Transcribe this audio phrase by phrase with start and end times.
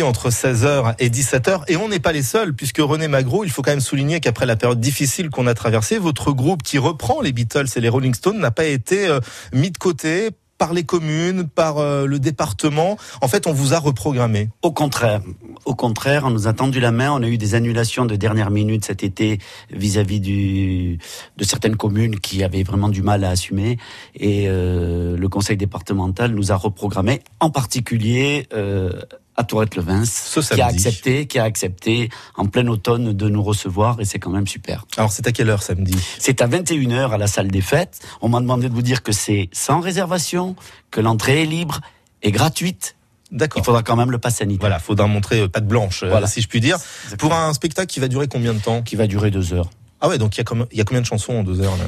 [0.00, 3.60] entre 16h et 17h et on n'est pas les seuls puisque René Magro, il faut
[3.60, 7.32] quand même souligner qu'après la période difficile qu'on a traversée, votre groupe qui reprend les
[7.32, 9.20] Beatles et les Rolling Stones n'a pas été euh,
[9.52, 12.96] mis de côté par les communes, par euh, le département.
[13.20, 14.48] En fait, on vous a reprogrammé.
[14.62, 15.20] Au contraire,
[15.64, 17.10] au contraire, on nous a tendu la main.
[17.12, 19.40] On a eu des annulations de dernière minute cet été
[19.70, 20.98] vis-à-vis du
[21.36, 23.76] de certaines communes qui avaient vraiment du mal à assumer.
[24.14, 28.92] Et euh, le conseil départemental nous a reprogrammé, en particulier euh,
[29.36, 34.04] à Tourette-Levins, qui a accepté, qui a accepté en plein automne de nous recevoir et
[34.04, 34.84] c'est quand même super.
[34.96, 35.96] Alors c'est à quelle heure samedi?
[36.18, 38.00] C'est à 21h à la salle des fêtes.
[38.20, 40.54] On m'a demandé de vous dire que c'est sans réservation,
[40.90, 41.80] que l'entrée est libre
[42.22, 42.96] et gratuite.
[43.30, 43.62] D'accord.
[43.62, 44.60] Il faudra quand même le pass sanitaire.
[44.60, 46.26] Voilà, faudra montrer euh, patte blanche, euh, voilà.
[46.26, 46.76] si je puis dire.
[47.18, 48.82] Pour un spectacle qui va durer combien de temps?
[48.82, 49.70] Qui va durer deux heures.
[50.02, 51.84] Ah ouais, donc il y, y, a combien de chansons en deux heures là?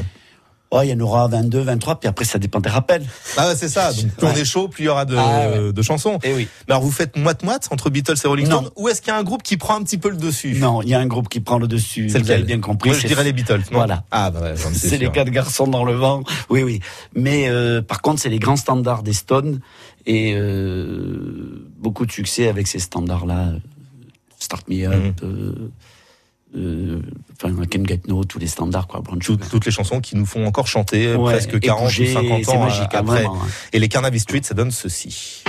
[0.76, 3.04] Oh, il y en aura 22, 23, puis après ça dépend des rappels.
[3.36, 3.92] Ah ouais, c'est ça.
[3.92, 5.72] Donc plus on est chaud, plus il y aura de, ah ouais.
[5.72, 6.18] de chansons.
[6.24, 6.48] Et oui.
[6.66, 9.18] Mais alors vous faites moite-moite entre Beatles et Rolling Stones ou est-ce qu'il y a
[9.18, 10.56] un groupe qui prend un petit peu le dessus?
[10.58, 12.10] Non, il y a un groupe qui prend le dessus.
[12.10, 12.90] C'est vous avez bien compris.
[12.90, 13.62] Moi je dirais les Beatles.
[13.70, 13.78] Non?
[13.78, 14.02] Voilà.
[14.10, 16.24] Ah bah ouais, c'est les quatre garçons dans le vent.
[16.50, 16.80] Oui, oui.
[17.14, 19.60] Mais euh, par contre, c'est les grands standards des Stones
[20.06, 23.52] et euh, beaucoup de succès avec ces standards-là.
[24.40, 24.94] Start Me Up.
[24.94, 25.24] Mm -hmm.
[25.24, 25.70] euh,
[26.56, 27.02] euh,
[27.42, 29.02] enfin, Can Get No, tous les standards, quoi.
[29.20, 32.48] Tout, toutes les chansons qui nous font encore chanter ouais, presque 40 bouger, ou 50
[32.48, 33.22] ans magique, après.
[33.22, 33.48] Vraiment, hein.
[33.72, 35.42] Et les Carnaby Street, ça donne ceci.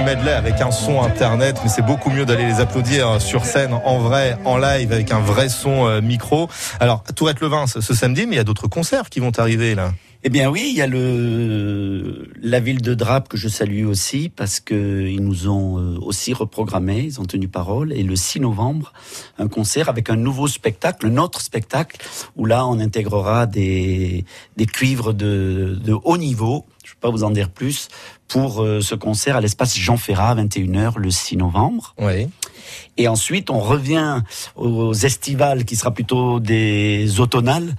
[0.00, 3.98] Medley avec un son internet, mais c'est beaucoup mieux d'aller les applaudir sur scène, en
[3.98, 6.48] vrai, en live, avec un vrai son euh, micro.
[6.80, 9.92] Alors, Tourette Levin ce, samedi, mais il y a d'autres concerts qui vont arriver là.
[10.24, 14.28] Eh bien oui, il y a le la ville de Drape que je salue aussi
[14.28, 18.38] parce que ils nous ont euh, aussi reprogrammé, ils ont tenu parole et le 6
[18.38, 18.92] novembre
[19.38, 21.96] un concert avec un nouveau spectacle, un autre spectacle
[22.36, 24.24] où là on intégrera des
[24.56, 27.88] des cuivres de haut niveau, je ne vais pas vous en dire plus
[28.28, 31.94] pour euh, ce concert à l'espace Jean Ferrat à 21h le 6 novembre.
[31.98, 32.28] Oui.
[32.96, 34.22] Et ensuite, on revient
[34.56, 37.74] aux estivales, qui sera plutôt des automnales,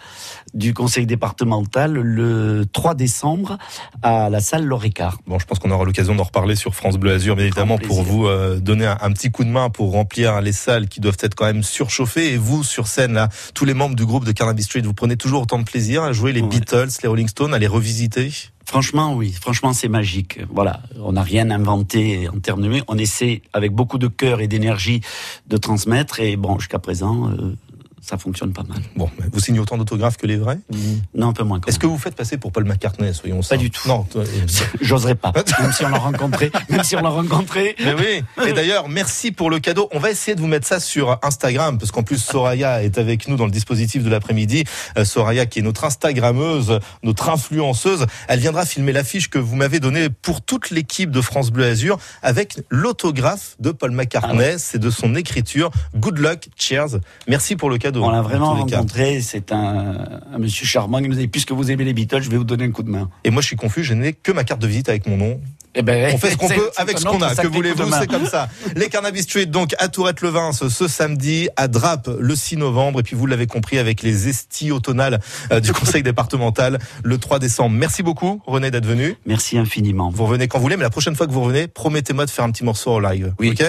[0.54, 3.58] du conseil départemental le 3 décembre
[4.04, 5.18] à la salle Loricard.
[5.26, 8.04] Bon, je pense qu'on aura l'occasion d'en reparler sur France Bleu Azur, bien évidemment, pour
[8.04, 11.18] vous euh, donner un, un, petit coup de main pour remplir les salles qui doivent
[11.22, 12.34] être quand même surchauffées.
[12.34, 15.18] Et vous, sur scène, là, tous les membres du groupe de Carnaby Street, vous prenez
[15.18, 16.48] toujours autant de plaisir à jouer les ouais.
[16.48, 18.32] Beatles, les Rolling Stones, à les revisiter
[18.66, 19.32] Franchement, oui.
[19.32, 20.40] Franchement, c'est magique.
[20.50, 20.82] Voilà.
[21.02, 22.82] On n'a rien inventé en termes de.
[22.88, 25.02] On essaie, avec beaucoup de cœur et d'énergie,
[25.48, 26.20] de transmettre.
[26.20, 27.56] Et bon, jusqu'à présent, euh,
[28.04, 28.82] ça fonctionne pas mal.
[28.98, 30.60] Bon, vous signez autant d'autographes que les vrais?
[30.70, 30.78] Mmh.
[31.16, 31.62] Non, un peu moins.
[31.68, 33.88] Est-ce que vous faites passer pour Paul McCartney, soyons Pas du tout.
[33.88, 34.06] Non,
[34.82, 35.32] j'oserais pas.
[35.62, 37.76] même si on l'a rencontré, même si on l'a rencontré.
[37.80, 38.46] Mais oui.
[38.46, 39.88] Et d'ailleurs, merci pour le cadeau.
[39.94, 43.30] On va essayer de vous mettre ça sur Instagram, parce qu'en plus Soraya est avec
[43.30, 44.66] nous dans le dispositif de l'après-midi.
[44.98, 49.80] Euh, Soraya, qui est notre Instagrammeuse, notre influenceuse, elle viendra filmer l'affiche que vous m'avez
[49.80, 54.34] donnée pour toute l'équipe de France Bleu Azur avec l'autographe de Paul McCartney.
[54.34, 54.56] Ah ouais.
[54.58, 55.72] C'est de son écriture.
[55.96, 57.00] Good luck, cheers.
[57.30, 57.93] Merci pour le cadeau.
[58.02, 59.22] On l'a vraiment rencontré.
[59.22, 59.98] C'est un,
[60.34, 62.44] un, monsieur charmant qui nous a dit puisque vous aimez les Beatles, je vais vous
[62.44, 63.10] donner un coup de main.
[63.24, 63.84] Et moi, je suis confus.
[63.84, 65.40] Je n'ai que ma carte de visite avec mon nom.
[65.76, 67.36] Eh ben, on fait ce qu'on peut avec ce qu'on a.
[67.36, 68.48] Que voulez-vous C'est comme ça.
[68.76, 73.16] Les Carnaby Street, donc à Tourette-Levins ce samedi, à Drape le 6 novembre, et puis
[73.16, 75.20] vous l'avez compris avec les estis automnales
[75.52, 77.76] euh, du Conseil départemental le 3 décembre.
[77.76, 79.16] Merci beaucoup, René, d'être venu.
[79.26, 80.12] Merci infiniment.
[80.12, 82.46] Vous revenez quand vous voulez, mais la prochaine fois que vous revenez, promettez-moi de faire
[82.46, 83.34] un petit morceau en live.
[83.40, 83.50] Oui.
[83.52, 83.66] Ok?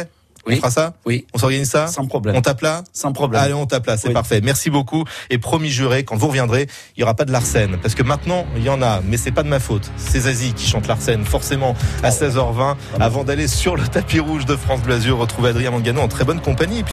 [0.46, 0.54] Oui.
[0.54, 1.26] On fera ça Oui.
[1.32, 2.36] On s'organise ça Sans problème.
[2.36, 3.42] On tape là Sans problème.
[3.42, 4.14] Allez, on tape là, c'est oui.
[4.14, 4.40] parfait.
[4.42, 5.04] Merci beaucoup.
[5.30, 6.66] Et promis juré, quand vous reviendrez,
[6.96, 7.78] il y aura pas de Larsen.
[7.80, 9.90] Parce que maintenant, il y en a, mais c'est pas de ma faute.
[9.96, 14.56] C'est Zazie qui chante Larsen, forcément, à 16h20, avant d'aller sur le tapis rouge de
[14.56, 16.82] France Blasure, retrouver Adrien Mangano en très bonne compagnie.